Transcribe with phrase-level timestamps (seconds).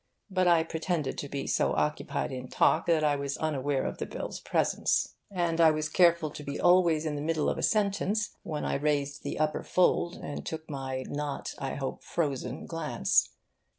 [0.31, 4.07] But I pretended to be so occupied in talk that I was unaware of the
[4.07, 8.35] bill's presence; and I was careful to be always in the middle of a sentence
[8.41, 13.29] when I raised the upper fold and took my not (I hope) frozen glance.